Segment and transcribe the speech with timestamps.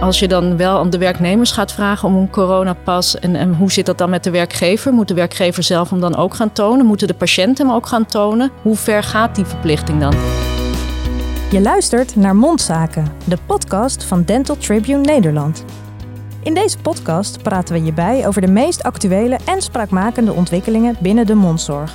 [0.00, 3.72] Als je dan wel aan de werknemers gaat vragen om een coronapas, en, en hoe
[3.72, 4.92] zit dat dan met de werkgever?
[4.92, 6.86] Moet de werkgever zelf hem dan ook gaan tonen?
[6.86, 8.50] Moeten de patiënten hem ook gaan tonen?
[8.62, 10.14] Hoe ver gaat die verplichting dan?
[11.50, 15.64] Je luistert naar Mondzaken, de podcast van Dental Tribune Nederland.
[16.42, 21.26] In deze podcast praten we je bij over de meest actuele en spraakmakende ontwikkelingen binnen
[21.26, 21.94] de mondzorg.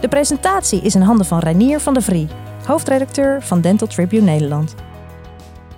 [0.00, 2.28] De presentatie is in handen van Reinier van der Vrie,
[2.66, 4.74] hoofdredacteur van Dental Tribune Nederland.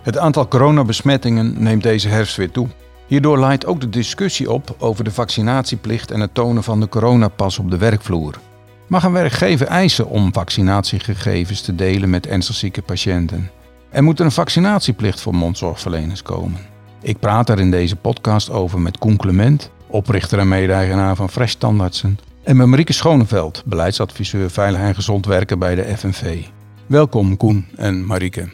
[0.03, 2.69] Het aantal coronabesmettingen neemt deze herfst weer toe.
[3.07, 7.59] Hierdoor leidt ook de discussie op over de vaccinatieplicht en het tonen van de coronapas
[7.59, 8.39] op de werkvloer.
[8.87, 13.51] Mag een werkgever eisen om vaccinatiegegevens te delen met ernstig zieke patiënten?
[13.91, 16.61] Er moet een vaccinatieplicht voor mondzorgverleners komen.
[17.03, 21.51] Ik praat er in deze podcast over met Koen Clement, oprichter en mede-eigenaar van Fresh
[21.51, 26.45] Standaardsen, en met Marieke Schoneveld, beleidsadviseur Veilig en Gezond Werken bij de FNV.
[26.87, 28.49] Welkom Koen en Marieke.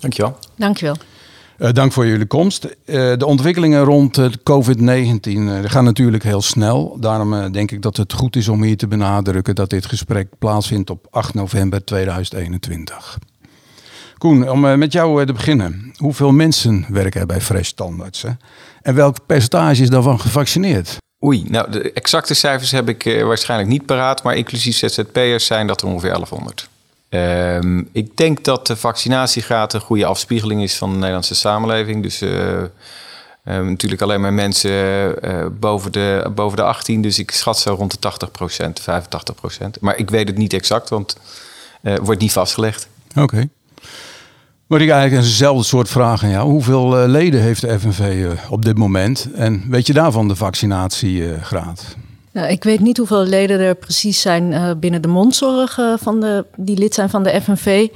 [0.00, 0.47] Dankjewel.
[0.58, 0.96] Dankjewel.
[1.58, 2.64] Uh, dank voor jullie komst.
[2.64, 2.72] Uh,
[3.16, 6.96] de ontwikkelingen rond uh, COVID-19 gaan natuurlijk heel snel.
[7.00, 10.90] Daarom denk ik dat het goed is om hier te benadrukken dat dit gesprek plaatsvindt
[10.90, 13.18] op 8 november 2021.
[14.18, 15.92] Koen, om met jou te beginnen.
[15.96, 18.22] Hoeveel mensen werken er bij Fresh Standards?
[18.22, 18.30] Hè?
[18.82, 20.96] En welk percentage is daarvan gevaccineerd?
[21.24, 25.80] Oei, nou de exacte cijfers heb ik waarschijnlijk niet paraat, maar inclusief ZZP'ers zijn dat
[25.80, 26.68] er ongeveer 1100.
[27.10, 32.02] Um, ik denk dat de vaccinatiegraad een goede afspiegeling is van de Nederlandse samenleving.
[32.02, 32.66] Dus uh, uh,
[33.44, 34.70] natuurlijk alleen maar mensen
[35.24, 37.02] uh, boven, de, boven de 18.
[37.02, 39.80] Dus ik schat zo rond de 80 procent, 85 procent.
[39.80, 41.16] Maar ik weet het niet exact, want
[41.82, 42.88] het wordt niet vastgelegd.
[43.16, 43.48] Oké.
[44.66, 46.50] Maar ik eigenlijk eenzelfde soort vraag aan jou.
[46.50, 49.28] Hoeveel leden heeft de FNV op dit moment?
[49.34, 51.96] En weet je daarvan de vaccinatiegraad?
[52.38, 56.20] Nou, ik weet niet hoeveel leden er precies zijn uh, binnen de mondzorg uh, van
[56.20, 57.88] de, die lid zijn van de FNV.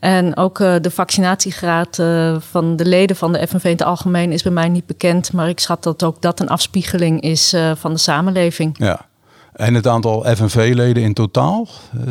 [0.00, 1.96] En ook uh, de vaccinatiegraad
[2.38, 5.32] van de leden van de FNV in het algemeen is bij mij niet bekend.
[5.32, 8.76] Maar ik schat dat ook dat een afspiegeling is van de samenleving.
[8.78, 9.06] Ja.
[9.52, 11.68] En het aantal FNV-leden in totaal,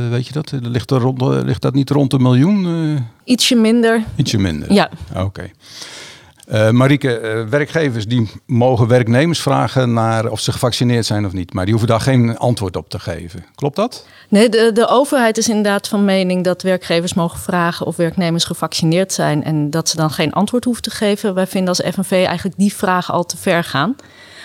[0.09, 0.51] weet je dat?
[0.61, 3.05] Ligt, er rond, ligt dat niet rond een miljoen?
[3.23, 4.03] Ietsje minder.
[4.15, 4.73] Ietsje minder?
[4.73, 4.89] Ja.
[5.09, 5.21] Oké.
[5.21, 5.51] Okay.
[6.51, 11.53] Uh, Marieke, uh, werkgevers die mogen werknemers vragen naar of ze gevaccineerd zijn of niet.
[11.53, 13.45] Maar die hoeven daar geen antwoord op te geven.
[13.55, 14.05] Klopt dat?
[14.29, 19.13] Nee, de, de overheid is inderdaad van mening dat werkgevers mogen vragen of werknemers gevaccineerd
[19.13, 19.43] zijn.
[19.43, 21.33] En dat ze dan geen antwoord hoeven te geven.
[21.33, 23.95] Wij vinden als FNV eigenlijk die vraag al te ver gaan.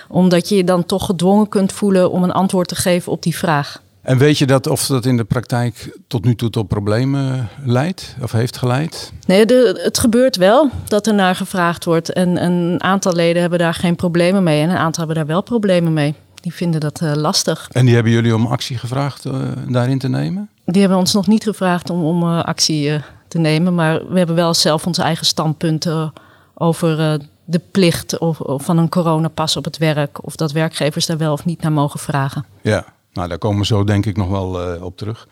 [0.09, 3.37] Omdat je je dan toch gedwongen kunt voelen om een antwoord te geven op die
[3.37, 3.83] vraag.
[4.03, 8.17] En weet je dat of dat in de praktijk tot nu toe tot problemen leidt
[8.23, 9.13] of heeft geleid?
[9.27, 12.13] Nee, de, het gebeurt wel dat er naar gevraagd wordt.
[12.13, 14.63] En een aantal leden hebben daar geen problemen mee.
[14.63, 16.15] En een aantal hebben daar wel problemen mee.
[16.35, 17.69] Die vinden dat uh, lastig.
[17.73, 19.35] En die hebben jullie om actie gevraagd uh,
[19.69, 20.49] daarin te nemen?
[20.65, 23.75] Die hebben ons nog niet gevraagd om, om uh, actie te nemen.
[23.75, 26.13] Maar we hebben wel zelf onze eigen standpunten
[26.55, 30.25] over de plicht of, of van een coronapas op het werk.
[30.25, 32.45] Of dat werkgevers daar wel of niet naar mogen vragen.
[32.63, 32.85] Ja.
[33.13, 35.29] Nou, daar komen we zo denk ik nog wel uh, op terug.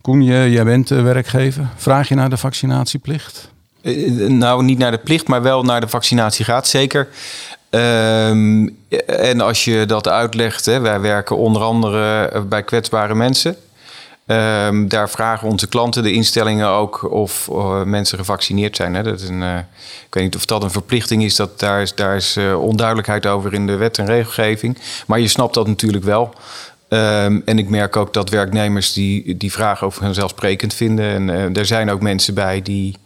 [0.00, 1.68] Koen, jij bent uh, werkgever.
[1.76, 3.50] Vraag je naar de vaccinatieplicht?
[3.82, 7.08] Uh, nou, niet naar de plicht, maar wel naar de vaccinatiegraad, zeker.
[7.70, 8.68] Ehm,
[9.06, 13.56] en als je dat uitlegt, hè, wij werken onder andere bij kwetsbare mensen.
[14.26, 17.50] Um, daar vragen onze klanten, de instellingen ook, of
[17.84, 18.94] mensen gevaccineerd zijn.
[18.94, 19.02] Hè.
[19.02, 19.42] Dat is een,
[20.06, 23.54] ik weet niet of dat een verplichting is, dat, daar is, daar is onduidelijkheid over
[23.54, 24.78] in de wet en regelgeving.
[25.06, 26.34] Maar je snapt dat natuurlijk wel.
[26.92, 31.04] Um, en ik merk ook dat werknemers die, die vragen over vanzelfsprekend vinden.
[31.04, 32.96] En uh, er zijn ook mensen bij die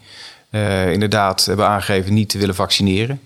[0.50, 3.20] uh, inderdaad hebben aangegeven niet te willen vaccineren.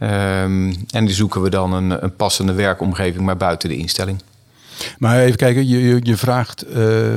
[0.00, 4.22] Um, en die zoeken we dan een, een passende werkomgeving, maar buiten de instelling.
[4.98, 7.14] Maar even kijken, je, je, vraagt uh,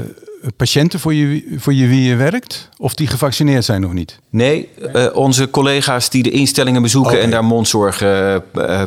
[0.58, 2.70] patiënten voor, je, voor je wie je werkt?
[2.78, 4.20] Of die gevaccineerd zijn of niet?
[4.30, 7.24] Nee, uh, onze collega's die de instellingen bezoeken okay.
[7.24, 8.36] en daar mondzorg uh,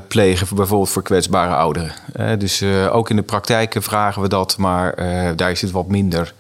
[0.09, 1.93] plegen, bijvoorbeeld voor kwetsbare ouderen.
[2.39, 4.95] dus ook in de praktijk vragen we dat, maar
[5.37, 6.35] daar is het wat minder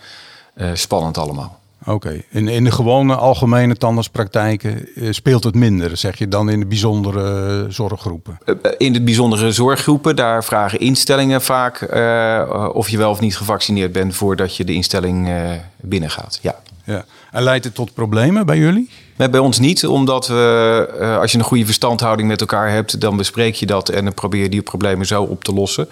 [0.74, 1.57] spannend allemaal.
[1.88, 2.24] Oké, okay.
[2.30, 7.66] in, in de gewone algemene tandartspraktijken speelt het minder, zeg je dan in de bijzondere
[7.68, 8.38] zorggroepen?
[8.78, 13.92] In de bijzondere zorggroepen, daar vragen instellingen vaak uh, of je wel of niet gevaccineerd
[13.92, 16.38] bent voordat je de instelling uh, binnengaat.
[16.42, 16.54] Ja.
[16.84, 17.04] ja.
[17.30, 18.90] En leidt het tot problemen bij jullie?
[19.16, 23.16] Nee, bij ons niet, omdat we, als je een goede verstandhouding met elkaar hebt, dan
[23.16, 25.88] bespreek je dat en dan probeer je die problemen zo op te lossen.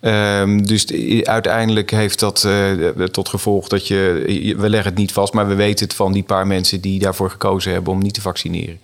[0.00, 5.12] Um, dus de, uiteindelijk heeft dat uh, tot gevolg dat je, we leggen het niet
[5.12, 8.14] vast, maar we weten het van die paar mensen die daarvoor gekozen hebben om niet
[8.14, 8.78] te vaccineren.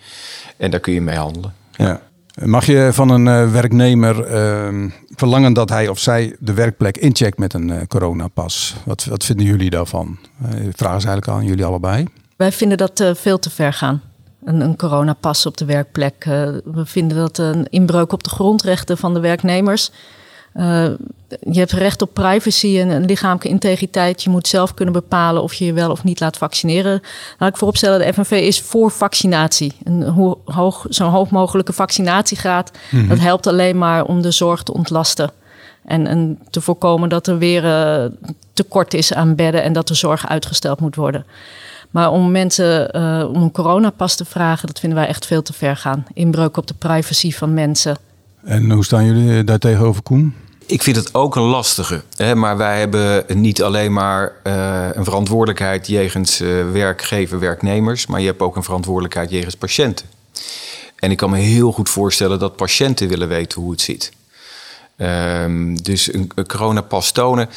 [0.56, 1.54] En daar kun je mee handelen.
[1.76, 2.00] Ja.
[2.44, 7.38] Mag je van een uh, werknemer uh, verlangen dat hij of zij de werkplek incheckt
[7.38, 8.74] met een uh, coronapas?
[8.84, 10.18] Wat, wat vinden jullie daarvan?
[10.72, 12.06] vragen ze eigenlijk aan jullie allebei.
[12.36, 14.02] Wij vinden dat veel te ver gaan.
[14.44, 16.24] een, een coronapas op de werkplek.
[16.64, 19.90] we vinden dat een inbreuk op de grondrechten van de werknemers.
[21.40, 24.22] Je hebt recht op privacy en een lichamelijke integriteit.
[24.22, 27.00] Je moet zelf kunnen bepalen of je je wel of niet laat vaccineren.
[27.38, 29.72] Laat ik vooropstellen, de FNV is voor vaccinatie.
[29.84, 30.02] Een
[30.44, 33.08] hoog, zo'n hoog mogelijke vaccinatiegraad, mhm.
[33.08, 35.30] dat helpt alleen maar om de zorg te ontlasten.
[35.84, 38.04] En, en te voorkomen dat er weer uh,
[38.52, 41.26] tekort is aan bedden en dat de zorg uitgesteld moet worden.
[41.90, 45.52] Maar om mensen uh, om een coronapas te vragen, dat vinden wij echt veel te
[45.52, 46.06] ver gaan.
[46.14, 47.96] Inbreuk op de privacy van mensen.
[48.44, 50.34] En hoe staan jullie daar tegenover, Koen?
[50.66, 52.02] Ik vind het ook een lastige.
[52.16, 52.34] Hè?
[52.34, 58.26] Maar wij hebben niet alleen maar uh, een verantwoordelijkheid jegens uh, werkgever, werknemers, maar je
[58.26, 60.06] hebt ook een verantwoordelijkheid jegens patiënten.
[60.96, 64.12] En ik kan me heel goed voorstellen dat patiënten willen weten hoe het zit.
[64.98, 67.48] Um, dus een, een coronapas tonen.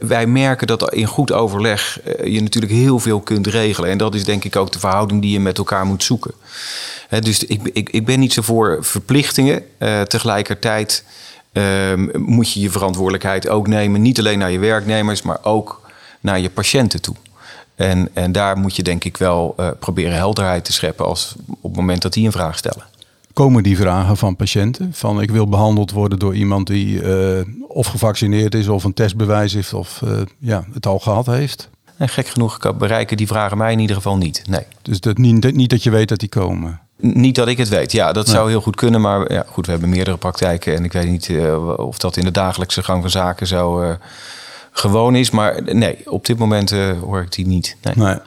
[0.00, 3.90] Wij merken dat in goed overleg eh, je natuurlijk heel veel kunt regelen.
[3.90, 6.34] En dat is denk ik ook de verhouding die je met elkaar moet zoeken.
[7.20, 9.64] dus ik, ben niet zo voor verplichtingen.
[10.08, 11.04] Tegelijkertijd
[11.56, 14.02] um, moet je je verantwoordelijkheid ook nemen.
[14.02, 17.14] Niet alleen naar je werknemers, maar ook naar je patiënten toe.
[17.74, 21.70] En, en daar moet je denk ik wel uh, proberen helderheid te scheppen als, op
[21.70, 22.84] het moment dat die een vraag stellen
[23.36, 24.90] komen die vragen van patiënten.
[24.92, 29.52] Van ik wil behandeld worden door iemand die uh, of gevaccineerd is of een testbewijs
[29.52, 31.70] heeft of uh, ja, het al gehad heeft.
[31.96, 34.42] En gek genoeg bereiken die vragen mij in ieder geval niet.
[34.48, 34.62] Nee.
[34.82, 36.80] Dus dat niet, niet dat je weet dat die komen.
[36.98, 37.92] Niet dat ik het weet.
[37.92, 39.00] Ja, dat zou heel goed kunnen.
[39.00, 40.74] Maar ja, goed, we hebben meerdere praktijken.
[40.74, 43.96] En ik weet niet uh, of dat in de dagelijkse gang van zaken zo
[44.70, 45.30] gewoon is.
[45.30, 46.70] Maar nee, op dit moment
[47.00, 47.76] hoor ik die niet.
[47.82, 47.94] Nee.
[47.96, 48.18] nee.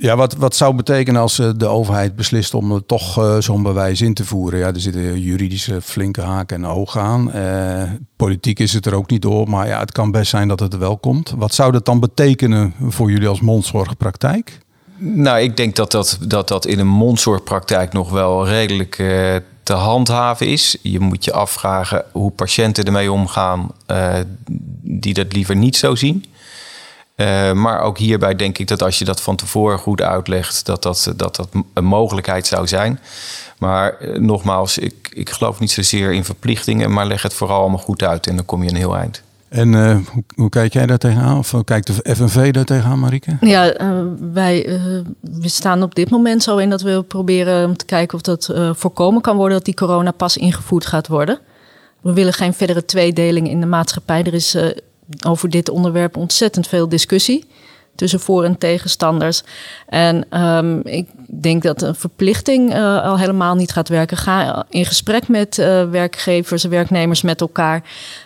[0.00, 4.00] Ja, wat, wat zou betekenen als eh, de overheid beslist om er toch zo'n bewijs
[4.00, 4.58] in te voeren?
[4.58, 7.32] Ja, er zitten juridische flinke haken en ogen aan.
[8.16, 10.72] Politiek is het er ook niet door, maar ja, het kan best zijn dat het
[10.72, 11.34] er wel komt.
[11.36, 14.58] Wat zou dat dan betekenen voor jullie als mondzorgpraktijk?
[14.98, 18.94] Nou, ik denk dat dat, dat, dat in een mondzorgpraktijk nog wel redelijk
[19.62, 20.76] te handhaven is.
[20.82, 23.70] Je moet je afvragen hoe patiënten ermee omgaan
[24.82, 26.24] die dat liever niet zo zien.
[27.18, 30.82] Uh, maar ook hierbij denk ik dat als je dat van tevoren goed uitlegt, dat
[30.82, 33.00] dat, dat, dat een mogelijkheid zou zijn.
[33.58, 38.02] Maar nogmaals, ik, ik geloof niet zozeer in verplichtingen, maar leg het vooral allemaal goed
[38.02, 39.22] uit en dan kom je een heel eind.
[39.48, 39.96] En uh,
[40.34, 41.38] hoe, kijk jij daar tegenaan?
[41.38, 43.36] Of kijkt de FNV daar tegenaan, Marike?
[43.40, 43.74] Ja,
[44.32, 44.80] wij
[45.20, 49.20] we staan op dit moment zo in dat we proberen te kijken of dat voorkomen
[49.20, 51.38] kan worden dat die corona pas ingevoerd gaat worden.
[52.00, 54.22] We willen geen verdere tweedeling in de maatschappij.
[54.22, 54.56] Er is
[55.26, 57.46] over dit onderwerp ontzettend veel discussie
[57.94, 59.42] tussen voor- en tegenstanders.
[59.86, 61.08] En um, ik
[61.40, 64.16] denk dat een verplichting al helemaal niet gaat werken.
[64.16, 65.56] Ga in gesprek met
[65.90, 67.82] werkgevers en werknemers met elkaar.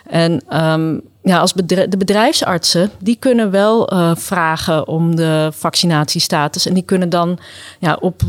[0.09, 6.67] En um, ja, als de bedrijfsartsen, die kunnen wel uh, vragen om de vaccinatiestatus.
[6.67, 7.39] En die kunnen dan
[7.79, 8.21] ja, op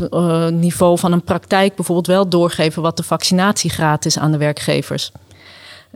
[0.51, 5.11] niveau van een praktijk bijvoorbeeld wel doorgeven wat de vaccinatiegraad is aan de werkgevers.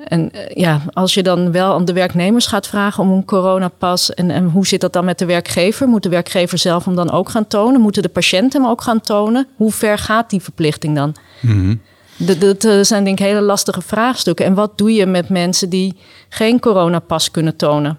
[0.08, 4.14] En eh, ja, als je dan wel aan de werknemers gaat vragen om een coronapas.
[4.14, 5.88] En, en hoe zit dat dan met de werkgever?
[5.88, 7.82] Moet de werkgever zelf hem dan ook gaan tonen?
[7.82, 9.48] Moeten de patiënten hem ook gaan tonen?
[9.56, 11.16] Hoe ver gaat die verplichting dan?
[11.40, 11.82] Mm
[12.20, 14.46] Dat, eh, zijn denk ik hele lastige vraagstukken.
[14.46, 15.96] En wat doe je met mensen die
[16.30, 17.98] geen coronapas kunnen tonen?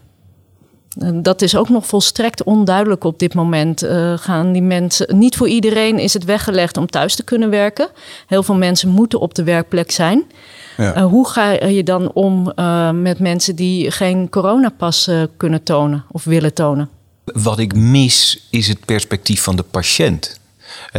[1.23, 3.85] Dat is ook nog volstrekt onduidelijk op dit moment.
[3.85, 7.89] Uh, gaan die mensen, niet voor iedereen is het weggelegd om thuis te kunnen werken.
[8.27, 10.25] Heel veel mensen moeten op de werkplek zijn.
[10.77, 10.97] Ja.
[10.97, 16.05] Uh, hoe ga je dan om uh, met mensen die geen coronapas uh, kunnen tonen
[16.11, 16.89] of willen tonen?
[17.25, 20.40] Wat ik mis is het perspectief van de patiënt.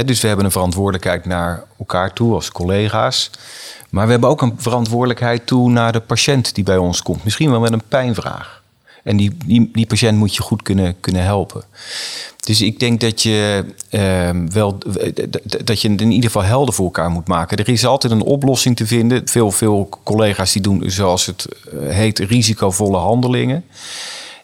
[0.06, 3.30] Dus we hebben een verantwoordelijkheid naar elkaar toe als collega's.
[3.90, 7.24] Maar we hebben ook een verantwoordelijkheid toe naar de patiënt die bij ons komt.
[7.24, 8.62] Misschien wel met een pijnvraag.
[9.04, 11.64] En die, die, die patiënt moet je goed kunnen, kunnen helpen.
[12.46, 14.78] Dus ik denk dat je uh, wel
[15.44, 17.58] dat je het in ieder geval helder voor elkaar moet maken.
[17.58, 19.28] Er is altijd een oplossing te vinden.
[19.28, 23.66] Veel, veel collega's die doen, zoals het eh, heet, risicovolle handelingen.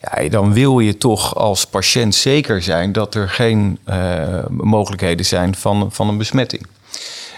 [0.02, 5.56] Ja, dan wil je toch als patiënt zeker zijn dat er geen uh, mogelijkheden zijn
[5.56, 6.68] van, van een besmetting.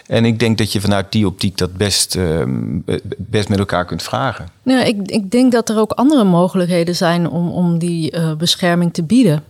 [0.10, 2.80] En ik denk dat je vanuit die optiek dat best, ehm,
[3.18, 4.48] best met elkaar kunt vragen.
[4.64, 8.94] Ja, ik, ik denk dat er ook andere mogelijkheden zijn om, om die uh, bescherming
[8.94, 9.44] te bieden.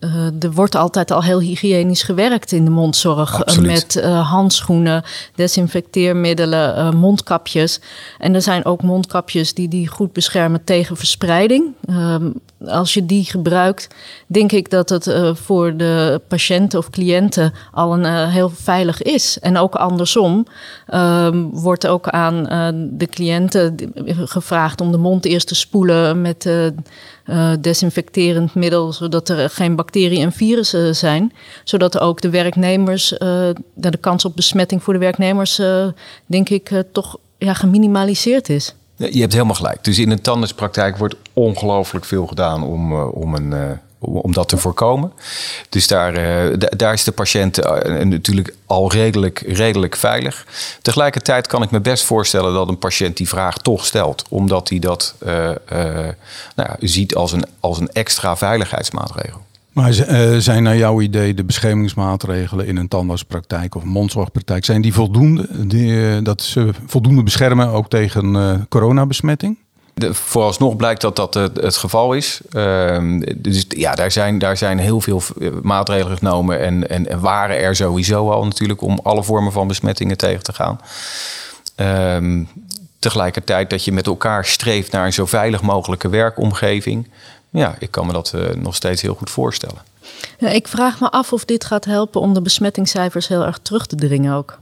[0.00, 3.60] Uh, er wordt altijd al heel hygiënisch gewerkt in de mondzorg.
[3.60, 5.02] Met handschoenen,
[5.34, 7.80] desinfecteermiddelen, mondkapjes.
[8.18, 11.64] En er zijn ook mondkapjes die, die goed beschermen tegen verspreiding.
[12.60, 13.94] Ehm, als je die gebruikt,
[14.26, 19.02] denk ik dat het uh, voor de patiënten of cliënten al een uh, heel veilig
[19.02, 19.38] is.
[19.40, 20.46] En ook andersom
[20.88, 22.42] uh, wordt ook aan
[22.92, 26.50] de cliënten gevraagd om de mond eerst te spoelen met
[27.60, 31.32] desinfecterend middel, zodat er geen bacteriën en virussen zijn.
[31.64, 33.08] Zodat ook de werknemers,
[33.74, 35.60] de kans op besmetting voor de werknemers,
[36.26, 38.74] denk ik, toch ja, geminimaliseerd is.
[38.98, 39.84] Je hebt helemaal gelijk.
[39.84, 44.48] Dus in een tandartspraktijk wordt ongelooflijk veel gedaan om, uh, om, een, uh, om dat
[44.48, 45.12] te voorkomen.
[45.68, 46.14] Dus daar,
[46.50, 47.56] uh, daar is de patiënt
[48.04, 50.46] natuurlijk al redelijk, redelijk veilig.
[50.82, 54.78] Tegelijkertijd kan ik me best voorstellen dat een patiënt die vraag toch stelt, omdat hij
[54.78, 55.14] dat
[56.54, 59.46] nou, ziet als een, als een extra veiligheidsmaatregel.
[59.78, 64.92] Maar uh, zijn naar jouw idee de beschermingsmaatregelen in een tandartspraktijk of mondzorgpraktijk, zijn die
[64.92, 65.48] voldoende?
[65.72, 69.58] Uh, dat ze voldoende beschermen ook tegen uh, coronabesmetting?
[69.94, 72.40] De, vooralsnog blijkt dat dat het, geval is.
[72.50, 75.22] Ehm, dus ja, daar zijn, daar zijn heel veel
[75.62, 80.16] maatregelen genomen en, en, en, waren er sowieso al natuurlijk om alle vormen van besmettingen
[80.16, 80.80] tegen te gaan.
[81.74, 82.44] Ehm,
[82.98, 87.08] tegelijkertijd dat je met elkaar streeft naar een zo veilig mogelijke werkomgeving
[87.50, 89.78] ja, ik kan me dat uh, nog steeds heel goed voorstellen.
[90.38, 93.86] Ja, ik vraag me af of dit gaat helpen om de besmettingscijfers heel erg terug
[93.86, 94.58] te dringen ook.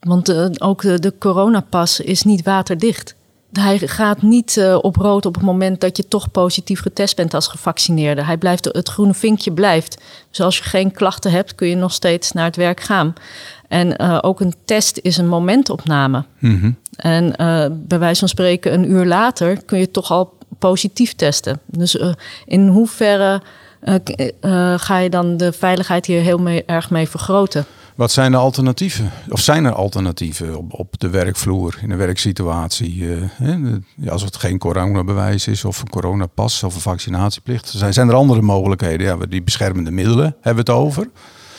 [0.00, 3.14] Want uh, ook de, de, coronapas is niet waterdicht.
[3.52, 7.34] Hij gaat niet uh, op rood op het moment dat je toch positief getest bent
[7.34, 8.24] als gevaccineerde.
[8.24, 10.02] Hij blijft, het groene vinkje blijft.
[10.30, 13.14] Dus als je geen klachten hebt, kun je nog steeds naar het werk gaan.
[13.68, 16.24] En ook een test is een momentopname.
[16.38, 16.76] Mm -hmm.
[16.96, 17.34] En
[17.86, 21.60] bij wijze van spreken, een uur later kun je toch al positief testen.
[21.66, 22.12] Dus uh,
[22.44, 23.42] in hoeverre
[23.84, 23.94] uh,
[24.40, 27.64] uh, ga je dan de veiligheid hier heel erg mee vergroten?
[27.94, 29.10] Wat zijn de alternatieven?
[29.28, 33.04] Of zijn er alternatieven op, de werkvloer, in een werksituatie?
[33.32, 33.56] Hè?
[34.08, 37.68] Als het geen coronabewijs is, of een coronapas of een vaccinatieplicht.
[37.68, 39.06] Zijn, zijn er andere mogelijkheden?
[39.06, 41.08] Ja, die beschermende middelen hebben we het over.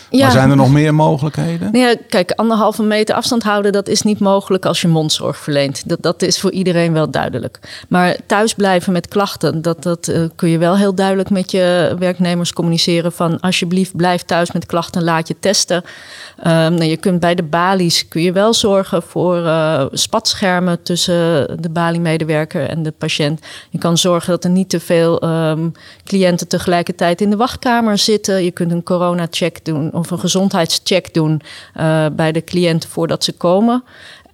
[0.09, 0.21] Ja.
[0.23, 1.69] Maar zijn er nog meer mogelijkheden?
[1.71, 5.89] Ja, kijk, anderhalve meter afstand houden, dat is niet mogelijk als je mondzorg verleent.
[5.89, 7.59] Dat, dat is voor iedereen wel duidelijk.
[7.89, 12.53] Maar thuisblijven met klachten, dat, dat uh, kun je wel heel duidelijk met je werknemers
[12.53, 13.11] communiceren.
[13.11, 15.75] Van alsjeblieft, blijf thuis met klachten, laat je testen.
[15.77, 21.47] Um, nou, je kunt bij de balies kun je wel zorgen voor uh, spatschermen tussen
[21.61, 23.41] de baliemedewerker en de patiënt.
[23.69, 25.71] Je kan zorgen dat er niet te veel um,
[26.03, 28.43] cliënten tegelijkertijd in de wachtkamer zitten.
[28.43, 31.41] Je kunt een corona-check doen of een gezondheidscheck doen
[31.77, 33.83] uh, bij de cliënten voordat ze komen.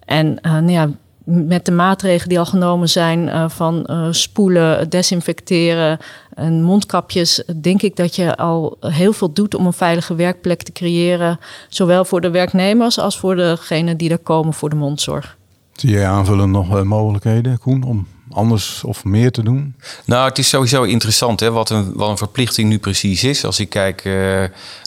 [0.05, 0.89] En uh, nou ja,
[1.23, 5.97] met de maatregelen die al genomen zijn uh, van spoelen, desinfecteren
[6.33, 10.71] en mondkapjes, denk ik dat je al heel veel doet om een veilige werkplek te
[10.71, 11.39] creëren.
[11.69, 15.37] Zowel voor de werknemers als voor degenen die er komen voor de mondzorg.
[15.73, 19.75] Zie jij aanvullend nog mogelijkheden, Koen, om anders of meer te doen?
[20.05, 23.45] Nou, het is sowieso interessant hè, wat, een, wat een verplichting nu precies is.
[23.45, 24.13] Als ik kijk uh,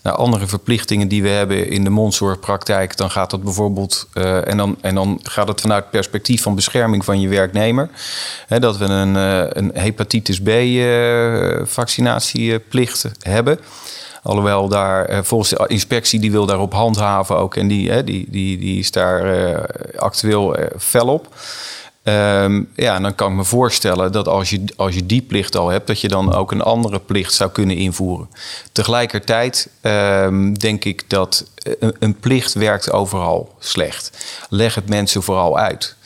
[0.03, 4.57] naar andere verplichtingen die we hebben in de mondzorgpraktijk, dan gaat dat bijvoorbeeld, uh, en,
[4.57, 7.91] dan, en dan gaat het vanuit het perspectief van bescherming van je werknemer.
[8.47, 13.59] Hè, dat we een, uh, een hepatitis B-vaccinatieplicht hebben.
[14.23, 17.57] Alhoewel daar volgens de inspectie die wil daarop handhaven ook.
[17.57, 19.61] En die, die, die, die is daar
[19.97, 21.29] actueel fel op.
[22.09, 25.69] Um, ja, dan kan ik me voorstellen dat als je, als je die plicht al
[25.69, 28.29] hebt, dat je dan ook een andere plicht zou kunnen invoeren.
[28.73, 34.27] Tegelijkertijd um, denk ik dat een, een, plicht werkt overal slecht.
[34.49, 35.97] Leg het mensen vooral uit.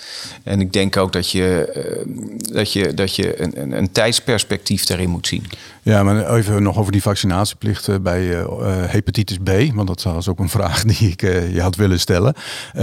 [0.43, 4.85] En ik denk ook dat je, uh, dat je, dat je een, een, een, tijdsperspectief
[4.85, 5.47] daarin moet zien.
[5.83, 8.47] Ja, maar even nog over die vaccinatieplicht bij uh,
[8.87, 9.51] hepatitis B.
[9.75, 12.35] Want dat was ook een vraag die ik uh, je had willen stellen.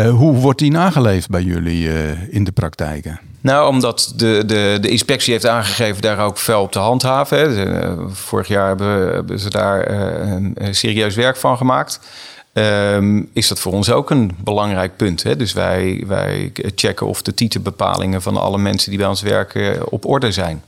[0.10, 1.90] hoe wordt die nageleefd bij jullie
[2.30, 3.20] in de praktijken?
[3.42, 7.38] Nou, omdat de, de, de inspectie heeft aangegeven daar ook fel op te handhaven.
[7.38, 7.96] Hè.
[8.12, 12.00] Vorig jaar hebben, hebben ze daar een serieus werk van gemaakt.
[12.58, 15.24] Um, is dat voor ons ook een belangrijk punt.
[15.24, 15.36] Hè?
[15.36, 20.06] Dus wij, wij checken of de titelbepalingen van alle mensen die bij ons werken op
[20.06, 20.62] orde zijn.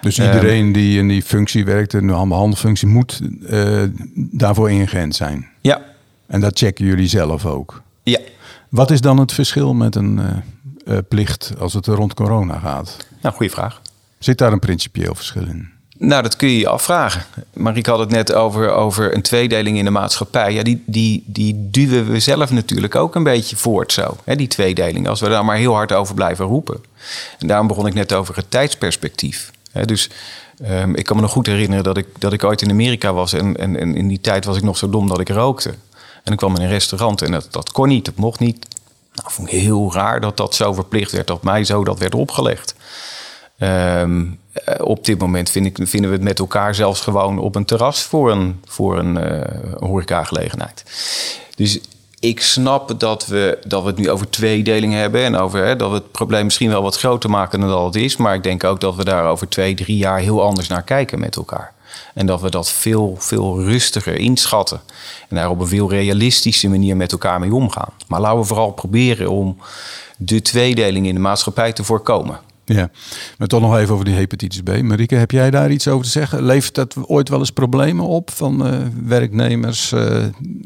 [0.00, 3.82] Dus iedereen um, die in die functie werkt, een handelfunctie, moet uh,
[4.14, 5.48] daarvoor ingeënt zijn?
[5.60, 5.82] Ja.
[6.26, 7.82] En dat checken jullie zelf ook?
[8.02, 8.18] Ja.
[8.68, 12.96] Wat is dan het verschil met een uh, uh, plicht als het rond corona gaat?
[13.22, 13.82] Nou, goede vraag.
[14.18, 15.68] Zit daar een principieel verschil in?
[15.98, 17.24] Nou, dat kun je je afvragen.
[17.74, 20.52] ik had het net over, over een tweedeling in de maatschappij.
[20.52, 24.16] Ja, die, die, die duwen we zelf natuurlijk ook een beetje voort zo.
[24.24, 26.84] Hè, die tweedeling, als we daar maar heel hard over blijven roepen.
[27.38, 29.50] En daarom begon ik net over het tijdsperspectief.
[29.72, 30.10] Hè, dus
[30.70, 33.32] um, ik kan me nog goed herinneren dat ik, dat ik ooit in Amerika was.
[33.32, 35.74] En, en, en in die tijd was ik nog zo dom dat ik rookte.
[36.24, 38.66] En ik kwam in een restaurant en dat, dat kon niet, dat mocht niet.
[39.14, 42.14] Nou, vond ik heel raar dat dat zo verplicht werd, dat mij zo dat werd
[42.14, 42.74] opgelegd.
[43.58, 44.24] Ehm,
[44.80, 48.60] op dit moment vinden we het met elkaar zelfs gewoon op een terras voor een,
[48.64, 49.40] voor een uh,
[49.78, 50.84] horecagelegenheid.
[51.56, 51.80] Dus
[52.20, 55.90] ik snap dat we, dat we het nu over tweedeling hebben en over hè, dat
[55.90, 58.16] we het probleem misschien wel wat groter maken dan dat het is.
[58.16, 61.18] Maar ik denk ook dat we daar over twee, drie jaar heel anders naar kijken
[61.20, 61.72] met elkaar.
[62.14, 64.80] En dat we dat veel, veel rustiger inschatten.
[65.28, 67.92] En daar op een veel realistische manier met elkaar mee omgaan.
[68.06, 69.56] Maar laten we vooral proberen om
[70.16, 72.40] de tweedeling in de maatschappij te voorkomen.
[72.68, 72.90] Ja,
[73.38, 74.82] maar toch nog even over die hepatitis B.
[74.82, 76.42] Marike, heb jij daar iets over te zeggen?
[76.42, 80.24] Levert dat ooit wel eens problemen op van uh, werknemers uh,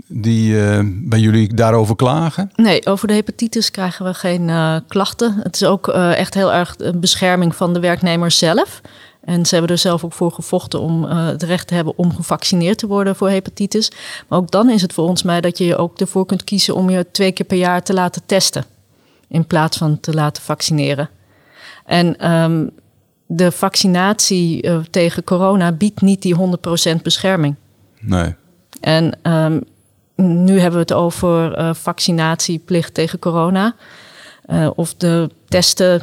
[0.08, 2.50] die uh, bij jullie daarover klagen?
[2.56, 4.50] Nee, over de hepatitis krijgen we geen
[4.88, 5.34] klachten.
[5.42, 8.80] Het is ook echt heel erg een bescherming van de werknemers zelf.
[9.24, 12.78] En ze hebben er zelf ook voor gevochten om het recht te hebben om gevaccineerd
[12.78, 13.90] te worden voor hepatitis.
[14.28, 16.74] Maar ook dan is het voor ons mij dat je je ook ervoor kunt kiezen
[16.74, 18.64] om je twee keer per jaar te laten testen.
[19.28, 21.08] In plaats van te laten vaccineren.
[21.84, 22.70] En um,
[23.26, 27.54] de vaccinatie uh, tegen corona biedt niet die 100% bescherming.
[28.00, 28.34] Nee.
[28.80, 29.64] En um,
[30.16, 33.74] nu hebben we het over uh, vaccinatieplicht tegen corona.
[34.46, 36.02] Uh, of de testen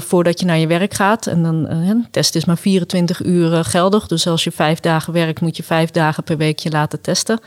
[0.00, 1.26] voordat je naar je werk gaat.
[1.26, 4.06] En dan, een test is maar 24 uur geldig.
[4.06, 7.40] Dus als je vijf dagen werkt, moet je vijf dagen per week je laten testen.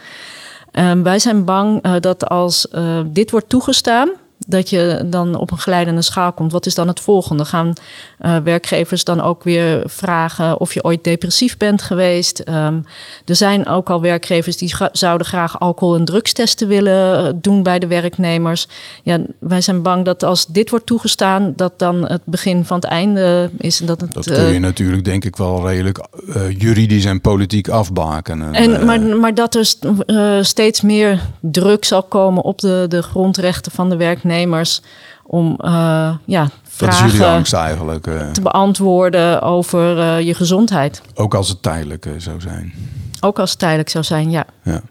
[0.71, 2.67] Um, wij zijn bang dat als
[3.05, 4.09] dit wordt toegestaan,
[4.47, 6.51] dat je dan op een glijdende schaal komt.
[6.51, 7.45] Wat is dan het volgende?
[7.45, 7.73] Gaan
[8.21, 12.43] uh, werkgevers dan ook weer vragen of je ooit depressief bent geweest?
[12.49, 12.85] Um,
[13.25, 17.79] er zijn ook al werkgevers die zouden graag alcohol- en drugstesten willen eh, doen bij
[17.79, 18.67] de werknemers.
[19.03, 22.85] Ja, wij zijn bang dat als dit wordt toegestaan, dat dan het begin van het
[22.85, 23.77] einde is.
[23.77, 27.67] Dat, het, dat kun je uh, natuurlijk denk ik wel redelijk uh, juridisch en politiek
[27.67, 28.53] afbakenen.
[28.53, 33.89] En, maar, maar dat er steeds meer druk zal komen op de, de grondrechten van
[33.89, 33.97] de
[34.33, 34.81] werknemers
[35.25, 41.01] om uh, ja, vragen eigenlijk, uh, te beantwoorden over uh, je gezondheid.
[41.15, 42.73] Ook als het tijdelijk zou zijn.
[43.19, 44.45] Ook als het tijdelijk zou zijn, ja.
[44.63, 44.81] ja.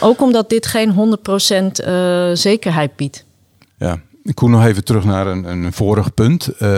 [0.00, 1.18] Ook omdat dit geen
[1.80, 1.84] 100%
[2.32, 3.24] zekerheid biedt.
[3.78, 6.50] Ja, ik kom nog even terug naar een, een vorig punt.
[6.62, 6.68] Uh,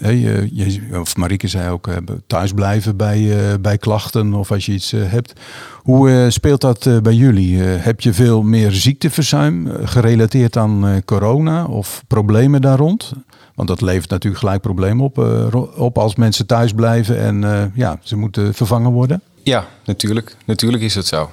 [0.00, 4.72] je, of Marieke zei ook, uh, thuis blijven bij, uh, bij klachten of als je
[4.72, 5.32] iets hebt.
[5.82, 7.58] Hoe speelt dat bij jullie?
[7.58, 13.12] heb je veel meer ziekteverzuim gerelateerd aan corona of problemen daar rond?
[13.54, 15.18] Want dat levert natuurlijk gelijk problemen op,
[15.76, 19.22] op als mensen thuis blijven en ja, ze moeten vervangen worden.
[19.42, 20.36] Ja, natuurlijk.
[20.44, 21.30] Natuurlijk is het zo.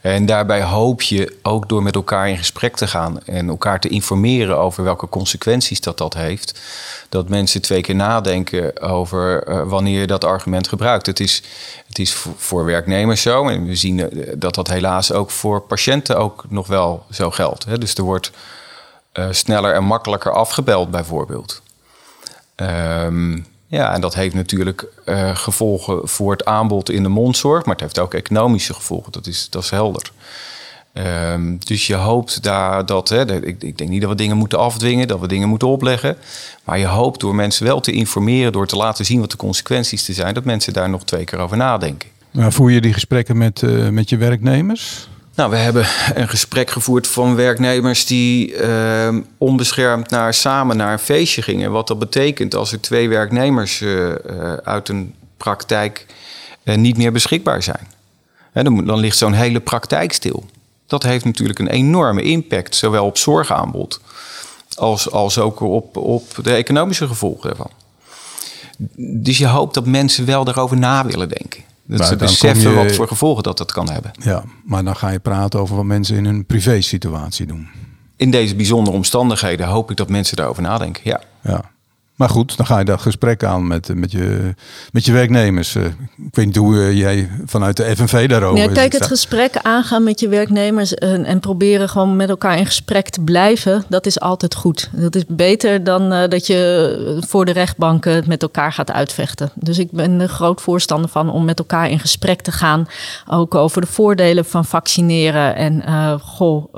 [0.00, 3.88] En daarbij hoop je ook door met elkaar in gesprek te gaan en elkaar te
[3.88, 6.60] informeren over welke consequenties dat dat heeft,
[7.08, 11.06] dat mensen twee keer nadenken over uh, wanneer je dat argument gebruikt.
[11.06, 11.42] Het is,
[11.86, 16.16] het is voor werknemers zo en we zien eh, dat dat helaas ook voor patiënten
[16.16, 17.64] ook nog wel zo geldt.
[17.64, 17.78] Hè.
[17.78, 18.30] Dus er wordt
[19.12, 21.62] uh, sneller en makkelijker afgebeld bijvoorbeeld.
[22.56, 27.74] Um, ja, en dat heeft natuurlijk uh, gevolgen voor het aanbod in de mondzorg, maar
[27.74, 29.12] het heeft ook economische gevolgen.
[29.12, 30.12] Dat is, dat is helder.
[31.32, 34.58] Um, dus je hoopt daar dat, hè, ik, ik, denk niet dat we dingen moeten
[34.58, 36.16] afdwingen, dat we dingen moeten opleggen.
[36.64, 40.04] Maar je hoopt door mensen wel te informeren, door te laten zien wat de consequenties
[40.04, 42.08] te zijn, dat mensen daar nog twee keer over nadenken.
[42.30, 45.08] Maar voer je die gesprekken met, uh, met je werknemers?
[45.36, 50.98] Nou, we hebben een gesprek gevoerd van werknemers die uh, onbeschermd naar, samen naar een
[50.98, 51.70] feestje gingen.
[51.70, 54.14] Wat dat betekent als er twee werknemers uh,
[54.64, 56.06] uit een praktijk
[56.64, 57.86] uh, niet meer beschikbaar zijn.
[58.52, 60.44] Hè, dan, ligt zo'n hele praktijk stil.
[60.86, 64.00] Dat heeft natuurlijk een enorme impact, zowel op zorgaanbod
[64.74, 67.70] als, als ook op, op de economische gevolgen ervan.
[68.96, 71.62] Dus je hoopt dat mensen wel daarover na willen denken.
[71.86, 74.10] Dat maar ze beseffen je, wat voor gevolgen dat dat kan hebben.
[74.18, 77.68] Ja, maar dan ga je praten over wat mensen in hun privé-situatie doen.
[78.16, 81.20] In deze bijzondere omstandigheden hoop ik dat mensen daarover nadenken, ja.
[81.42, 81.70] Ja,
[82.16, 84.54] maar goed, dan ga je dat gesprek aan met, met, je,
[84.92, 85.74] met je werknemers.
[85.74, 85.84] Eh,
[86.16, 88.58] ik weet niet hoe eh, jij vanuit de FNV daarover...
[88.58, 92.66] Ja, kijk, het gesprek aangaan met je werknemers en, en, proberen gewoon met elkaar in
[92.66, 94.90] gesprek te blijven, dat is altijd goed.
[94.92, 99.50] Dat is beter dan uh, dat je voor de rechtbanken het met elkaar gaat uitvechten.
[99.54, 102.86] Dus ik ben er groot voorstander van om met elkaar in gesprek te gaan.
[103.26, 106.74] Ook over de voordelen van vaccineren en uh, goh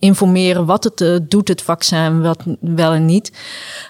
[0.00, 3.32] informeren wat het uh, doet, het vaccin, wat wel en niet.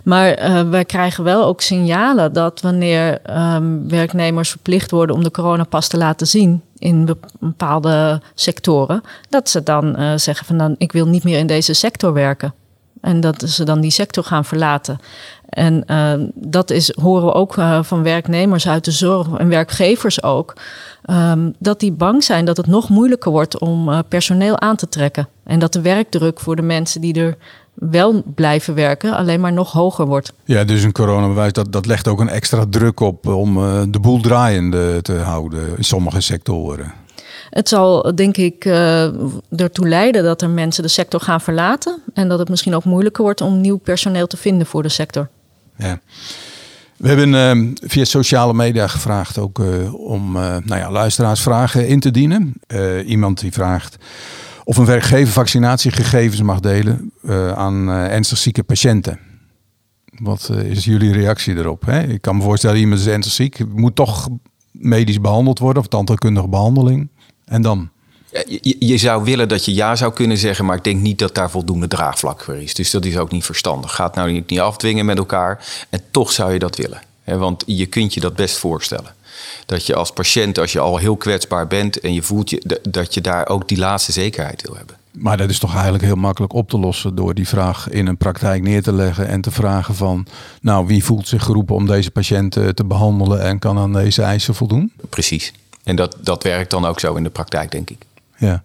[0.05, 3.21] Maar uh, wij krijgen wel ook signalen dat wanneer
[3.55, 9.63] um, werknemers verplicht worden om de coronapas te laten zien in bepaalde sectoren, dat ze
[9.63, 12.55] dan uh, zeggen van dan ik wil niet meer in deze sector werken.
[13.01, 14.99] En dat ze dan die sector gaan verlaten.
[15.49, 20.23] En uh, dat is, horen we ook uh, van werknemers uit de zorg en werkgevers
[20.23, 20.57] ook.
[21.11, 24.89] Um, dat die bang zijn dat het nog moeilijker wordt om uh, personeel aan te
[24.89, 25.29] trekken.
[25.45, 27.37] En dat de werkdruk voor de mensen die er
[27.75, 30.33] wel blijven werken alleen maar nog hoger wordt.
[30.45, 33.55] Ja, dus een coronabewijs dat, dat legt ook een extra druk op om
[33.91, 36.93] de boel draaiende te houden in sommige sectoren.
[37.51, 39.05] Het zal denk ik uh,
[39.61, 42.03] ertoe leiden dat er mensen de sector gaan verlaten.
[42.15, 45.29] En dat het misschien ook moeilijker wordt om nieuw personeel te vinden voor de sector.
[45.77, 46.01] Ja.
[46.97, 52.11] We hebben uh, via sociale media gevraagd ook uh, om nou ja, luisteraarsvragen in te
[52.11, 52.55] dienen.
[53.07, 53.97] iemand die vraagt
[54.65, 57.13] of een werkgever vaccinatiegegevens mag delen
[57.55, 59.19] aan ernstig zieke patiënten.
[60.19, 61.87] Wat is jullie reactie erop?
[61.87, 62.03] Hè?
[62.03, 64.29] Ik kan me voorstellen, iemand is ernstig ziek, moet toch
[64.71, 67.11] medisch behandeld worden of tandheelkundige behandeling.
[67.51, 67.89] En dan?
[68.47, 71.35] Je, je, zou willen dat je ja zou kunnen zeggen, maar ik denk niet dat
[71.35, 72.75] daar voldoende draagvlak voor is.
[72.75, 73.95] Dus dat is ook niet verstandig.
[73.95, 75.67] Gaat nou niet, niet afdwingen met elkaar.
[75.89, 77.03] En toch zou je dat willen.
[77.25, 79.15] want je kunt je dat best voorstellen.
[79.67, 83.15] Dat je als patiënt, als je al heel kwetsbaar bent en je voelt je, dat
[83.15, 84.97] je daar ook die laatste zekerheid wil hebben.
[85.11, 88.17] Maar dat is toch eigenlijk heel makkelijk op te lossen door die vraag in een
[88.17, 90.27] praktijk neer te leggen en te vragen van,
[90.61, 94.55] nou wie voelt zich geroepen om deze patiënt te behandelen en kan aan deze eisen
[94.55, 94.93] voldoen?
[95.09, 95.53] Precies.
[95.85, 98.07] En dat, dat werkt dan ook zo in de praktijk, denk ik.
[98.37, 98.63] Ja.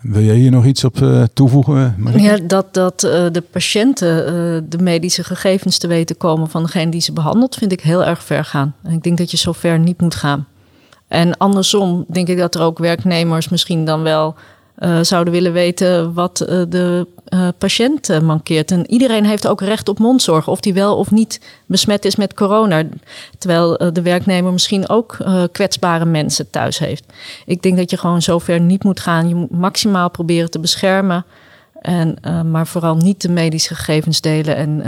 [0.00, 1.96] Wil jij hier nog iets op uh, toevoegen?
[2.16, 6.90] Ja, dat, dat uh, de patiënten uh, de medische gegevens te weten komen van degene
[6.90, 8.74] die ze behandelt, vind ik heel erg ver gaan.
[8.82, 10.46] En ik denk dat je zo ver niet moet gaan.
[11.08, 14.34] En andersom denk ik dat er ook werknemers misschien dan wel
[14.78, 18.70] uh, zouden willen weten wat uh, de uh, patiënt mankeert.
[18.70, 22.34] En iedereen heeft ook recht op mondzorg, of die wel of niet besmet is met
[22.34, 22.82] corona.
[23.38, 25.16] Terwijl de werknemer misschien ook
[25.52, 27.04] kwetsbare mensen thuis heeft.
[27.46, 29.28] Ik denk dat je gewoon zover niet moet gaan.
[29.28, 31.24] Je moet maximaal proberen te beschermen.
[31.80, 32.18] En,
[32.50, 34.82] maar vooral niet de medische gegevens delen en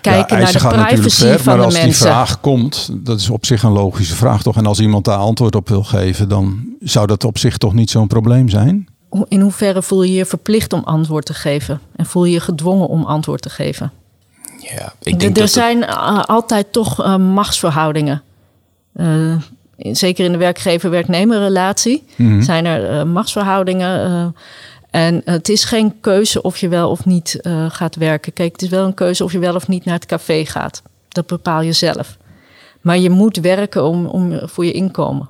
[0.00, 3.46] kijken ja, naar de privacy ver, van maar als die vraag komt, dat is op
[3.46, 4.56] zich een logische vraag toch?
[4.56, 7.90] En als iemand daar antwoord op wil geven, dan zou dat op zich toch niet
[7.90, 8.88] zo'n probleem zijn?
[9.28, 11.80] In hoeverre voel je je verplicht om antwoord te geven?
[11.96, 13.92] En voel je je gedwongen om antwoord te geven?
[14.58, 16.26] Ja, ik denk er dat zijn het...
[16.26, 18.22] altijd toch uh, machtsverhoudingen.
[18.96, 19.36] Uh,
[19.76, 22.42] zeker in de werkgever-werknemer-relatie mm -hmm.
[22.42, 24.34] zijn er uh, machtsverhoudingen.
[24.90, 28.32] En het is geen keuze of je wel of niet uh, gaat werken.
[28.32, 30.82] Kijk, het is wel een keuze of je wel of niet naar het café gaat.
[31.08, 32.16] Dat bepaal je zelf.
[32.80, 35.28] Maar je moet werken om, om, voor je inkomen.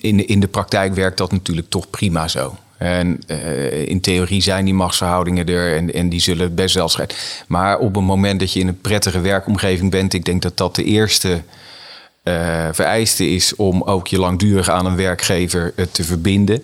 [0.00, 2.56] In, in de praktijk werkt dat natuurlijk toch prima zo.
[2.76, 7.16] En uh, in theorie zijn die machtsverhoudingen er en, en die zullen best wel schrijven.
[7.46, 10.74] Maar op het moment dat je in een prettige werkomgeving bent, ik denk dat dat
[10.74, 11.42] de eerste
[12.24, 16.62] uh, vereiste is om ook je langdurig aan een werkgever te verbinden.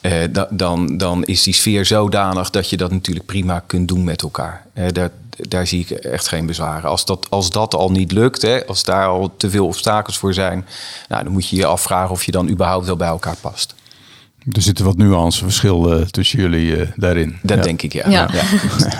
[0.00, 4.04] Uh, da, dan, dan is die sfeer zodanig dat je dat natuurlijk prima kunt doen
[4.04, 4.64] met elkaar.
[4.74, 5.10] Uh, daar,
[5.48, 6.90] daar zie ik echt geen bezwaren.
[6.90, 10.34] Als dat, als dat al niet lukt, hè, als daar al te veel obstakels voor
[10.34, 10.66] zijn,
[11.08, 13.74] nou, dan moet je je afvragen of je dan überhaupt wel bij elkaar past.
[14.52, 17.38] Er zitten wat nuanceverschillen uh, tussen jullie daarin.
[17.42, 18.08] Dat denk ik, ja.
[18.08, 18.28] ja.
[18.32, 18.42] ja.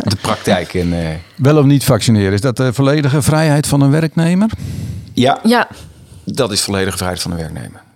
[0.03, 0.75] De praktijk.
[0.75, 4.51] En, Wel of niet vaccineren, is dat de volledige vrijheid van een werknemer?
[5.13, 5.69] Ja, ja.
[6.25, 7.87] dat is volledige vrijheid van een werknemer.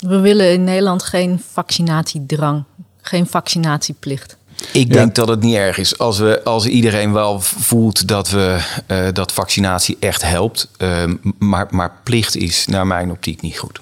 [0.00, 2.64] We willen in Nederland geen vaccinatiedrang,
[3.00, 4.36] geen vaccinatieplicht.
[4.72, 8.58] Ik denk dat het niet erg is als, we, als iedereen wel voelt dat, we,
[8.88, 10.70] uh, dat vaccinatie echt helpt.
[10.78, 11.02] Uh,
[11.38, 13.80] maar, maar plicht is naar mijn optiek niet goed.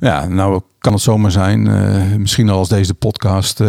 [0.00, 1.66] Ja, nou kan het zomaar zijn.
[1.66, 3.60] Uh, misschien al als deze podcast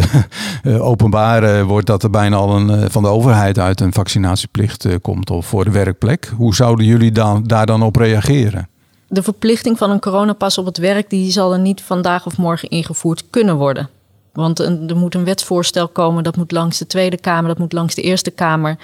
[0.79, 5.45] openbaar wordt dat er bijna al een, van de overheid uit een vaccinatieplicht komt of
[5.45, 6.31] voor de werkplek.
[6.35, 8.69] Hoe zouden jullie dan, daar dan op reageren?
[9.11, 12.69] De verplichting van een coronapas op het werk, die zal er niet vandaag of morgen
[12.69, 13.89] ingevoerd kunnen worden.
[14.33, 17.95] Want er moet een wetsvoorstel komen, dat moet langs de Tweede Kamer, dat moet langs
[17.95, 18.77] de Eerste Kamer.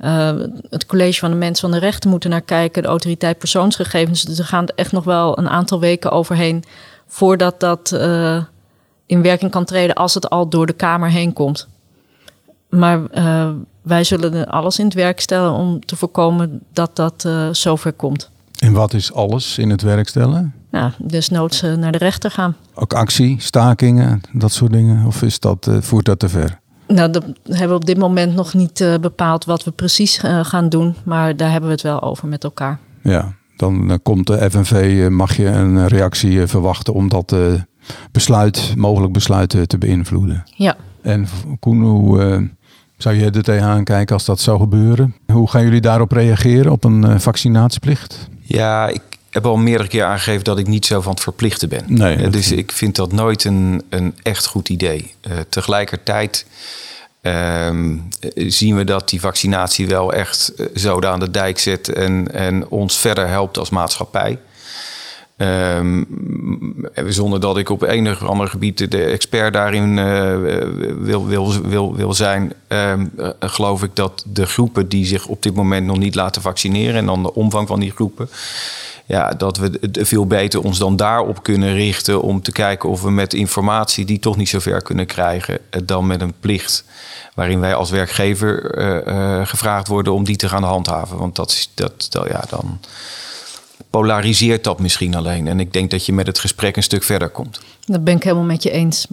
[0.00, 0.32] Uh,
[0.70, 4.22] het college van de mensen van de rechten moeten naar kijken, de autoriteit persoonsgegevens.
[4.22, 6.64] Dus er gaan echt nog wel een aantal weken overheen
[7.06, 8.42] voordat dat uh,
[9.06, 11.68] in werking kan treden als het al door de Kamer heen komt.
[12.68, 13.50] Maar uh,
[13.82, 18.32] wij zullen alles in het werk stellen om te voorkomen dat dat zover komt.
[18.64, 20.54] En wat is alles in het werk stellen?
[20.70, 22.56] Nou, desnoods uh, naar de rechter gaan.
[22.74, 25.06] Ook actie, stakingen, dat soort dingen?
[25.06, 26.60] Of is dat, uh, voert dat te ver?
[26.88, 30.68] Nou, dat hebben we op dit moment nog niet uh, bepaald wat we precies gaan
[30.68, 30.94] doen.
[31.04, 32.78] Maar daar hebben we het wel over met elkaar.
[33.02, 37.36] Ja, dan komt de FNV, mag je een reactie verwachten om dat
[38.12, 40.42] besluit, mogelijk besluit te beïnvloeden.
[40.56, 40.76] Ja.
[41.02, 41.26] En
[41.60, 42.48] Koen, hoe
[42.96, 45.14] zou je er tegenaan kijken als dat zou gebeuren?
[45.32, 48.28] Hoe gaan jullie daarop reageren, op een vaccinatieplicht?
[48.44, 51.84] Ja, ik heb al meerdere keer aangegeven dat ik niet zo van het verplichten ben.
[51.86, 55.14] Nee, dus ik vind dat nooit een, een echt goed idee.
[55.28, 56.46] Uh, tegelijkertijd
[57.20, 57.96] ehm,
[58.34, 62.98] zien we dat die vaccinatie wel echt zoden aan de dijk zet en, en ons
[62.98, 64.38] verder helpt als maatschappij.
[65.36, 70.36] Um, zonder dat ik op enig ander gebied de expert daarin uh,
[70.98, 75.42] wil, wil, wil, wil zijn, um, uh, geloof ik dat de groepen die zich op
[75.42, 78.28] dit moment nog niet laten vaccineren en dan de omvang van die groepen,
[79.06, 83.10] ja, dat we veel beter ons dan daarop kunnen richten om te kijken of we
[83.10, 86.84] met informatie die toch niet zo ver kunnen krijgen eh, dan met een plicht
[87.34, 88.72] waarin wij als werkgever
[89.46, 91.18] gevraagd worden om die te gaan handhaven.
[91.18, 92.78] Want dat dat, dat ja, dan
[94.00, 95.46] polariseert dat misschien alleen.
[95.46, 97.60] En ik denk dat je met het gesprek een stuk verder komt.
[97.84, 99.06] Dat ben ik helemaal met je eens.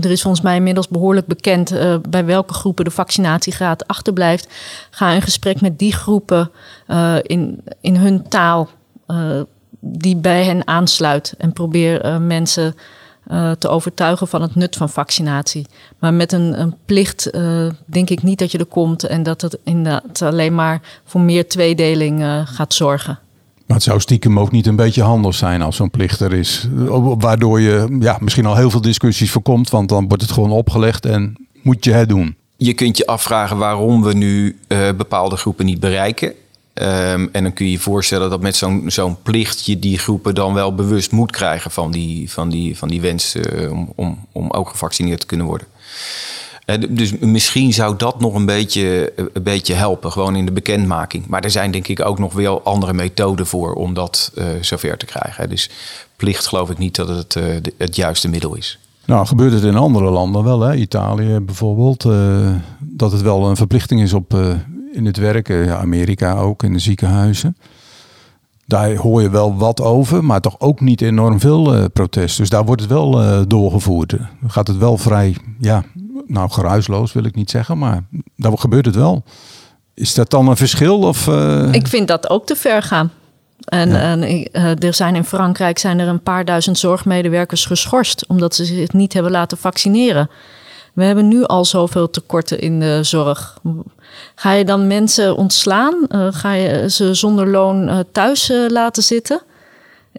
[0.00, 4.48] Er is volgens mij inmiddels behoorlijk bekend uh, bij welke groepen de vaccinatiegraad achterblijft.
[4.90, 6.50] Ga in gesprek met die groepen
[6.88, 8.68] uh, in, in hun taal
[9.06, 9.40] uh,
[9.80, 11.34] die bij hen aansluit.
[11.38, 12.74] En probeer mensen
[13.58, 15.66] te overtuigen van het nut van vaccinatie.
[15.98, 17.30] Maar met een, een plicht
[17.86, 21.48] denk ik niet dat je er komt en dat het inderdaad alleen maar voor meer
[21.48, 23.18] tweedeling gaat zorgen.
[23.68, 26.68] Maar het zou stiekem ook niet een beetje handig zijn als zo'n plicht er is.
[27.18, 29.70] Waardoor je ja, misschien al heel veel discussies voorkomt.
[29.70, 32.36] Want dan wordt het gewoon opgelegd en moet je het doen.
[32.56, 36.28] Je kunt je afvragen waarom we nu uh, bepaalde groepen niet bereiken.
[36.28, 40.34] Um, en dan kun je je voorstellen dat met zo'n zo'n plicht je die groepen
[40.34, 44.26] dan wel bewust moet krijgen van die, van die, van die wens uh, om, om,
[44.32, 45.66] om ook gevaccineerd te kunnen worden.
[46.68, 51.26] Eh, dus misschien zou dat nog een beetje, een beetje helpen, gewoon in de bekendmaking.
[51.26, 54.96] Maar er zijn denk ik ook nog wel andere methoden voor om dat uh, zover
[54.96, 55.48] te krijgen.
[55.48, 55.70] Dus
[56.16, 57.44] plicht geloof ik niet dat het uh,
[57.78, 58.78] het juiste middel is.
[59.04, 60.74] Nou, gebeurt het in andere landen wel, hè?
[60.74, 62.02] Italië bijvoorbeeld,
[62.80, 64.34] dat het wel een verplichting is op
[64.92, 65.64] in het werken.
[65.64, 67.56] Ja, Amerika ook, in de ziekenhuizen.
[68.68, 72.36] Daar hoor je wel wat over, maar toch ook niet enorm veel protest.
[72.36, 74.10] Dus daar wordt het wel doorgevoerd.
[74.10, 75.84] Dan gaat het wel vrij, ja,
[76.26, 78.04] nou geruisloos wil ik niet zeggen, maar
[78.36, 79.22] daar gebeurt het wel.
[79.94, 80.98] Is dat dan een verschil?
[80.98, 81.72] Of, uh...
[81.72, 83.10] Ik vind dat ook te ver gaan.
[83.64, 84.00] En, ja.
[84.00, 88.64] en uh, er zijn in Frankrijk zijn er een paar duizend zorgmedewerkers geschorst omdat ze
[88.64, 90.30] zich niet hebben laten vaccineren.
[90.98, 93.58] We hebben nu al zoveel tekorten in de zorg.
[94.34, 95.94] Ga je dan mensen ontslaan?
[96.08, 99.42] Uh, ga je ze zonder loon thuis laten zitten?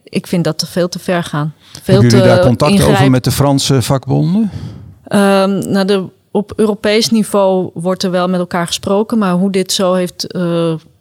[0.03, 1.53] Ik vind dat te veel te ver gaan.
[1.83, 4.41] Veel Hebben jullie daar contact over met de Franse vakbonden?
[4.41, 9.71] Um, nou de, op Europees niveau wordt er wel met elkaar gesproken, maar hoe dit
[9.71, 10.27] zo heeft,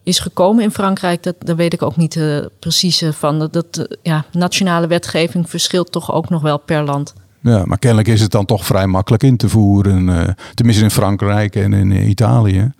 [0.02, 2.20] is gekomen in Frankrijk, dat, daar weet ik ook niet
[2.58, 3.38] precies van.
[3.38, 7.14] Dat, dat ja, nationale wetgeving verschilt toch ook nog wel per land.
[7.40, 10.34] Ja, maar kennelijk is het dan toch vrij makkelijk in te voeren.
[10.54, 12.72] tenminste in Frankrijk en in Italië.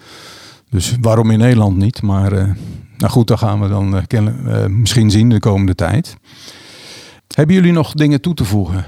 [0.70, 2.02] Dus waarom in Nederland niet?
[2.02, 2.30] Maar
[2.96, 4.04] nou goed, dat gaan we dan
[4.80, 6.16] misschien zien de komende tijd.
[7.34, 8.84] Hebben jullie nog dingen toe te voegen?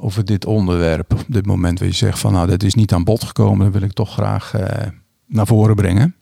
[0.00, 3.04] over dit onderwerp op dit moment waar je zegt van nou dat is niet aan
[3.04, 4.86] bod gekomen, dat wil ik toch graag eh,
[5.26, 6.14] naar voren brengen?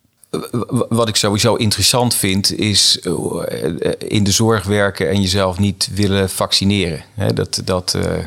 [0.89, 6.31] Wat ik sowieso interessant vind, is eh, in de zorg werken en jezelf niet willen
[6.31, 7.03] vaccineren.
[7.35, 8.27] Dat, dat, eh,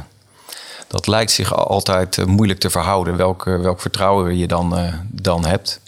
[0.91, 4.75] dat lijkt zich altijd moeilijk te verhouden, welk, welk vertrouwen je dan,
[5.11, 5.79] dan hebt.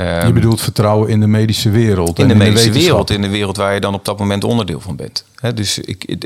[0.00, 2.18] Um, je bedoelt vertrouwen in de medische wereld.
[2.18, 4.96] In de medische wereld, in de wereld waar je dan op dat moment onderdeel van
[4.96, 5.24] bent.
[5.40, 6.24] He, dus ik,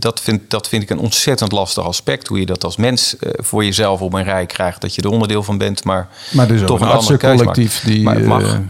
[0.00, 2.26] dat, vind, dat vind ik een ontzettend lastig aspect.
[2.26, 4.80] Hoe je dat als mens uh, voor jezelf op een rij krijgt.
[4.80, 8.02] Dat je er onderdeel van bent, maar, maar dus toch een, een artsencollectief die.
[8.02, 8.60] Maar het mag.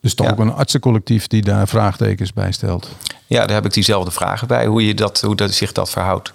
[0.00, 0.32] Dus toch ja.
[0.32, 2.88] ook een artsencollectief die daar vraagtekens bij stelt.
[3.26, 4.66] Ja, daar heb ik diezelfde vragen bij.
[4.66, 6.32] Hoe, je dat, hoe dat zich dat verhoudt.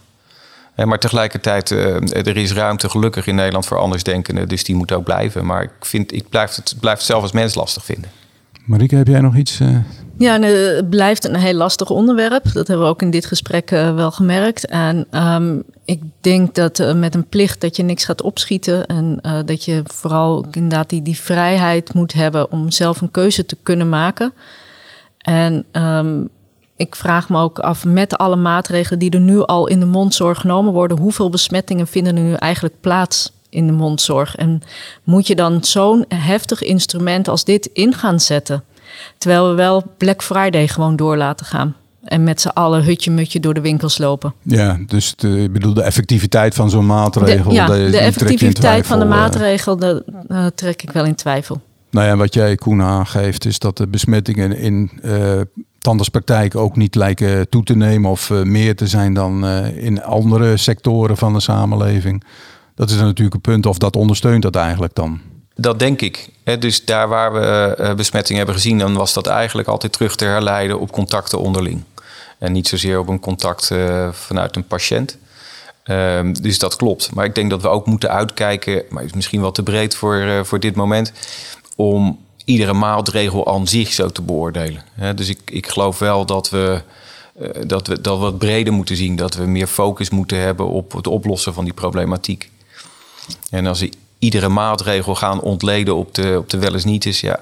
[0.75, 4.47] Maar tegelijkertijd, uh, er is ruimte gelukkig in Nederland voor andersdenkenden.
[4.47, 5.45] Dus die moet ook blijven.
[5.45, 8.09] Maar ik, vind, ik blijf, het, blijf het zelf als mens lastig vinden.
[8.65, 9.59] Marike, heb jij nog iets?
[9.59, 9.77] Uh...
[10.17, 12.43] Ja, het blijft een heel lastig onderwerp.
[12.53, 14.65] Dat hebben we ook in dit gesprek uh, wel gemerkt.
[14.65, 18.85] En um, ik denk dat uh, met een plicht dat je niks gaat opschieten.
[18.85, 23.57] En dat je vooral inderdaad die, die vrijheid moet hebben om zelf een keuze te
[23.63, 24.33] kunnen maken.
[25.17, 26.29] En um,
[26.81, 30.39] ik vraag me ook af met alle maatregelen die er nu al in de mondzorg
[30.39, 34.35] genomen worden, hoeveel besmettingen vinden er nu eigenlijk plaats in de mondzorg?
[34.35, 34.61] En
[35.03, 38.63] moet je dan zo'n heftig instrument als dit in gaan zetten?
[39.17, 41.75] Terwijl we wel Black Friday gewoon door laten gaan.
[42.03, 44.33] En met z'n allen hutje-mutje door de winkels lopen.
[44.41, 47.49] Ja, dus de, ik bedoel de effectiviteit van zo'n maatregel.
[47.49, 51.61] De, ja, de, de effectiviteit van de maatregel dat, uh, trek ik wel in twijfel.
[51.91, 55.41] Nou ja, wat jij Koen aangeeft is dat de besmettingen in uh,
[55.81, 60.03] tandartspraktijk ook niet lijken toe te nemen of uh, meer te zijn dan uh, in
[60.03, 62.23] andere sectoren van de samenleving.
[62.75, 65.19] Dat is natuurlijk een punt of dat ondersteunt dat eigenlijk dan.
[65.55, 66.29] Dat denk ik.
[66.59, 70.79] Dus daar waar we besmetting hebben gezien, dan was dat eigenlijk altijd terug te herleiden
[70.79, 71.83] op contacten onderling.
[72.39, 73.71] En niet zozeer op een contact
[74.11, 75.17] vanuit een patiënt.
[75.83, 77.13] Ehm, dus dat klopt.
[77.13, 80.45] Maar ik denk dat we ook moeten uitkijken, maar is misschien wel te breed voor,
[80.45, 81.11] voor dit moment,
[81.75, 84.83] om iedere maatregel aan zich zo te beoordelen.
[85.15, 86.81] dus ik, ik geloof wel dat we,
[87.39, 90.91] uh, dat, we, dat het breder moeten zien, dat we meer focus moeten hebben op
[90.91, 92.51] het oplossen van die problematiek.
[93.49, 97.21] En als we iedere maatregel gaan ontleden op de, op de wel eens niet is,
[97.21, 97.39] ja.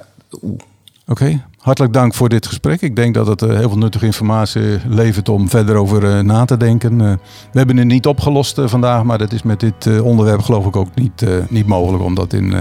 [1.08, 2.82] Oké, hartelijk dank voor dit gesprek.
[2.82, 6.46] Ik denk dat het uh, heel veel nuttige informatie levert om verder over uh, na
[6.46, 6.94] te denken.
[7.00, 7.12] Uh,
[7.52, 10.96] we hebben het niet opgelost vandaag, maar dat is met dit onderwerp geloof ik ook
[10.96, 12.54] niet, niet mogelijk om dat in,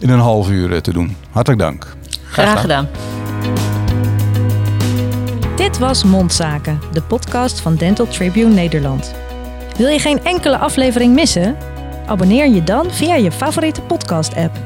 [0.00, 1.16] in een half uur te doen.
[1.30, 1.96] Hartelijk dank.
[2.30, 2.88] Graag gedaan.
[5.56, 9.14] Dit was Mondzaken, de podcast van Dental Tribune Nederland.
[9.76, 11.56] Wil je geen enkele aflevering missen?
[12.06, 14.56] Abonneer je dan via je favoriete podcast-app.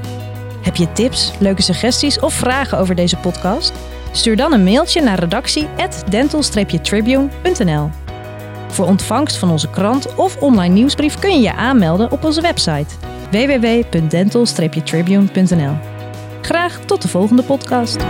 [0.60, 3.72] Heb je tips, leuke suggesties of vragen over deze podcast?
[4.12, 7.90] Stuur dan een mailtje naar redactie@dental-tribune.nl.
[8.68, 12.94] Voor ontvangst van onze krant of online nieuwsbrief kun je je aanmelden op onze website
[13.30, 15.76] www.dental-tribune.nl.
[16.42, 18.04] Graag tot de volgende podcast.